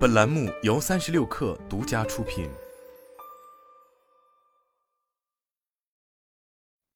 [0.00, 2.48] 本栏目由三十六氪独家出品。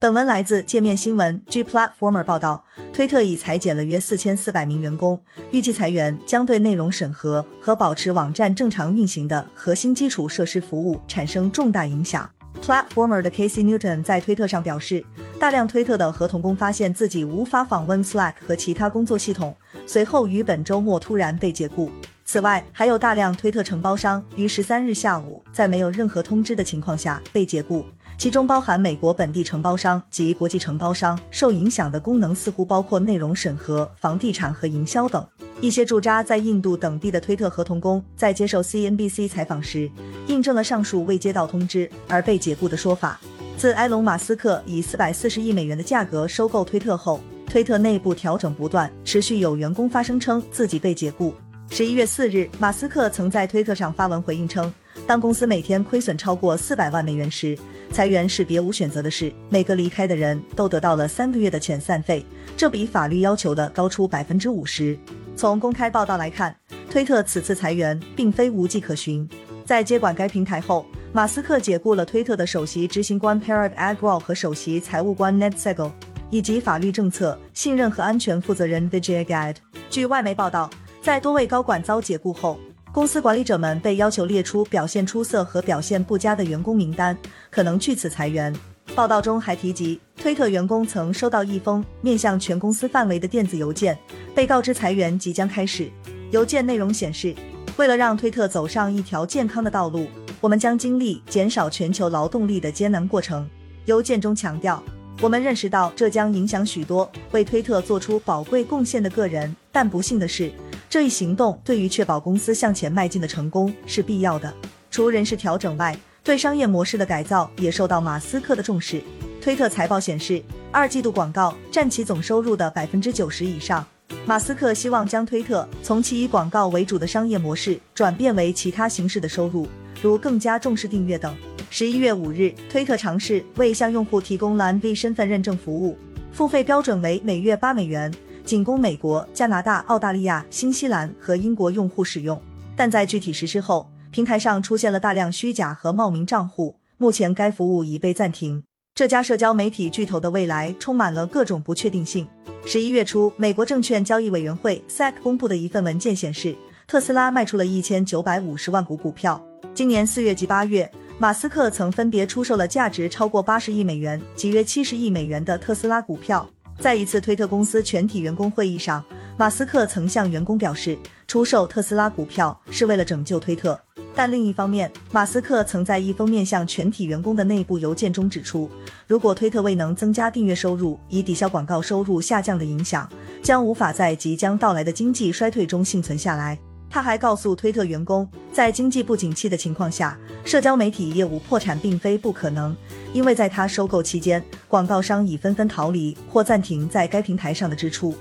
[0.00, 1.44] 本文来自界面新闻。
[1.46, 2.64] 据 Platformer 报道，
[2.94, 12.30] 推特已裁减了约四千四百名员工，预计裁员将对内容审核和保持网站正常运行的核心基础设施服务产生重大影响。
[12.62, 15.04] Platformer 的 Casey Newton 在推特上表示，
[15.38, 19.54] 大量推特的合同工发现自己无法访问 Slack 和其他工作系统，
[19.86, 21.90] 随后于本周末突然被解雇。
[22.34, 27.86] 此外，还有大量推特承包商于十三日下午在没有任何通知的情况下被解雇，
[28.18, 31.16] 其中包含美国本地承包商及国际承包商。
[31.30, 35.24] 受影响的功能似乎包括内容审核、房地产和营销等。
[35.60, 39.88] 一些驻扎在印度等地的推特合同工在接受 CNBC 采访时，
[40.26, 43.20] 印证了上述未接到通知而被解雇的说法。
[43.56, 51.32] 自埃隆·马斯克以四百四十亿美元的价格收购推特后，推特内部调整不断，持续有员工发声称自己被解雇。
[51.74, 54.72] 十一月四日，马斯克曾在推特上发文回应称，
[55.08, 57.58] 当公司每天亏损超过四百万美元时，
[57.90, 59.32] 裁员是别无选择的事。
[59.48, 62.24] 每个离开的人都得到了三个月的遣散费，
[62.56, 64.96] 这比法律要求的高出百分之五十。
[65.34, 66.54] 从公开报道来看，
[66.88, 69.28] 推特此次裁员并非无迹可寻。
[69.66, 75.90] 在接管该平台后，马斯克解雇了推特的首席执行官 Parag Agrawal 和首席财务官 Ned Segal，
[76.30, 79.56] 以及法律政策、信任和安全负责人 Vijay Gad。
[79.90, 80.70] 据外媒报道。
[81.04, 82.58] 在多位高管遭解雇后，
[82.90, 87.14] 公司管理者们被要求列出表现出色和表现不佳的员工名单，
[87.50, 88.50] 可能据此裁员。
[88.94, 93.98] 报道中还提及，推特员工曾收到一封面向全公司范围的电子邮件，
[94.34, 95.90] 被告知裁员即将开始。
[96.30, 97.34] 邮件内容显示，
[97.76, 100.06] 为了让推特走上一条健康的道路，
[100.40, 103.46] 我们将经历减少全球劳动力的艰难过程。
[103.84, 104.82] 邮件中强调，
[105.20, 110.50] 我们认识到这将影响许多为推特做出宝贵贡献的个人，但不幸的是。
[110.94, 114.54] 这一行动对于确保公司向前迈进的成功是必要的。
[114.92, 119.02] 除人事调整外，对商业模式的改造也受到马斯克的重视。
[119.42, 123.84] 推特财报显示，二季度广告占其总收入的百分之九十以上。
[124.24, 129.66] 马斯克希望将推特从其以广告为主的商业模式转变为其他形式的收入，
[130.00, 131.34] 如更加重视订阅等。
[131.70, 135.98] 十一月五日，推特尝试为向用户提供蓝 V 身份认证服务，
[136.30, 138.14] 付费标准为每月八美元。
[138.44, 142.40] 仅供美国、加拿大、澳大利亚、新西兰和英国用户使用，
[142.76, 146.76] 但在具体实施后，平台上出现了大量虚假和冒名账户。
[146.98, 148.62] 目前该服务已被暂停。
[148.94, 152.28] 这家社交媒体巨头的未来充满了各种不确定性。
[152.64, 156.54] 十一月初，美国证券交易委员会 SEC 公布的一份文件显示，
[156.86, 159.42] 特斯拉卖出了一千九百五十万股股票。
[159.74, 160.88] 今年四月及八月，
[161.18, 166.48] 马斯克曾分别出售了价值超过八十亿美元及约七十亿美元的特斯拉股票。
[166.78, 169.02] 在一次推特公司全体员工会议上，
[169.36, 173.80] 马斯克曾向员工表示，出售特斯拉股票是为了拯救推特。
[174.16, 178.70] 但另一方面，马斯克曾在一封面向全体员工的内部邮件中指出，
[179.08, 183.08] 如果推特未能增加订阅收入以抵消广告收入下降的影响，
[183.42, 186.56] 将无法在即将到来的经济衰退中幸存下来。
[186.94, 192.72] 他还告诉推特员工，在经济不景气的情况下，社交媒体业务破产并非不可能，
[193.12, 198.14] 因为在他收购期间，广告商已纷纷逃离或暂停在该平台上的支出。